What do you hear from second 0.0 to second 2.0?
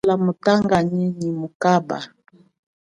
Zala mutanganyi nyi mukaba.